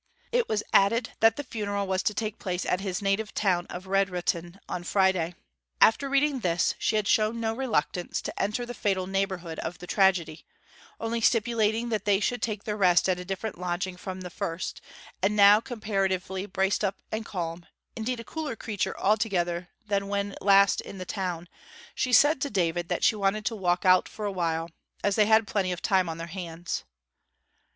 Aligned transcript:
It 0.31 0.49
was 0.49 0.63
added 0.73 1.11
that 1.19 1.35
the 1.35 1.43
funeral 1.43 1.85
was 1.85 2.01
to 2.01 2.15
take 2.15 2.39
place 2.39 2.65
at 2.65 2.79
his 2.81 3.03
native 3.03 3.35
town 3.35 3.67
of 3.67 3.85
Redrutin 3.85 4.57
on 4.67 4.83
Friday. 4.83 5.35
After 5.79 6.09
reading 6.09 6.39
this 6.39 6.73
she 6.79 6.95
had 6.95 7.07
shown 7.07 7.39
no 7.39 7.53
reluctance 7.55 8.19
to 8.23 8.41
enter 8.41 8.65
the 8.65 8.73
fatal 8.73 9.05
neighbourhood 9.05 9.59
of 9.59 9.77
the 9.77 9.85
tragedy, 9.85 10.43
only 10.99 11.21
stipulating 11.21 11.89
that 11.89 12.05
they 12.05 12.19
should 12.19 12.41
take 12.41 12.63
their 12.63 12.75
rest 12.75 13.07
at 13.07 13.19
a 13.19 13.23
different 13.23 13.59
lodging 13.59 13.95
from 13.95 14.21
the 14.21 14.31
first; 14.31 14.81
and 15.21 15.35
now 15.35 15.59
comparatively 15.59 16.47
braced 16.47 16.83
up 16.83 16.97
and 17.11 17.23
calm 17.23 17.67
indeed 17.95 18.19
a 18.19 18.23
cooler 18.23 18.55
creature 18.55 18.99
altogether 18.99 19.69
than 19.87 20.07
when 20.07 20.33
last 20.41 20.81
in 20.81 20.97
the 20.97 21.05
town, 21.05 21.47
she 21.93 22.11
said 22.11 22.41
to 22.41 22.49
David 22.49 22.89
that 22.89 23.03
she 23.03 23.15
wanted 23.15 23.45
to 23.45 23.55
walk 23.55 23.85
out 23.85 24.09
for 24.09 24.25
a 24.25 24.31
while, 24.31 24.71
as 25.03 25.15
they 25.15 25.27
had 25.27 25.45
plenty 25.45 25.71
of 25.71 25.79
time 25.79 26.09
on 26.09 26.17
their 26.17 26.25
hands. 26.25 26.85